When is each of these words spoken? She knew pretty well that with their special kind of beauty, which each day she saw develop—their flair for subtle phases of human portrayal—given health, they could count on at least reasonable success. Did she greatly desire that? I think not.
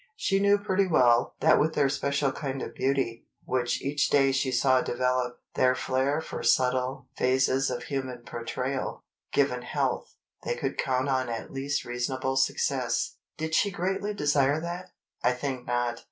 She 0.15 0.39
knew 0.39 0.57
pretty 0.57 0.87
well 0.87 1.35
that 1.41 1.59
with 1.59 1.75
their 1.75 1.87
special 1.87 2.31
kind 2.31 2.63
of 2.63 2.73
beauty, 2.73 3.27
which 3.45 3.83
each 3.83 4.09
day 4.09 4.31
she 4.31 4.51
saw 4.51 4.81
develop—their 4.81 5.75
flair 5.75 6.21
for 6.21 6.41
subtle 6.41 7.05
phases 7.15 7.69
of 7.69 7.83
human 7.83 8.23
portrayal—given 8.25 9.61
health, 9.61 10.15
they 10.43 10.55
could 10.55 10.79
count 10.79 11.07
on 11.07 11.29
at 11.29 11.53
least 11.53 11.85
reasonable 11.85 12.35
success. 12.35 13.17
Did 13.37 13.53
she 13.53 13.69
greatly 13.69 14.15
desire 14.15 14.59
that? 14.59 14.87
I 15.23 15.33
think 15.33 15.67
not. 15.67 15.99